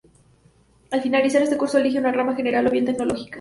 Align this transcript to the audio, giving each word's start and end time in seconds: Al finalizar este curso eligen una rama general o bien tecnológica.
Al 0.89 1.03
finalizar 1.03 1.43
este 1.43 1.57
curso 1.59 1.77
eligen 1.77 2.01
una 2.01 2.11
rama 2.11 2.33
general 2.35 2.65
o 2.65 2.71
bien 2.71 2.85
tecnológica. 2.85 3.29